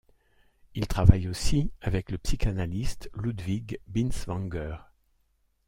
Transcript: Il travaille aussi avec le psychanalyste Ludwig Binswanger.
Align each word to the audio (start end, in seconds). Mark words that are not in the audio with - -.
Il 0.73 0.87
travaille 0.87 1.27
aussi 1.27 1.69
avec 1.79 2.09
le 2.09 2.17
psychanalyste 2.17 3.11
Ludwig 3.13 3.79
Binswanger. 3.85 4.77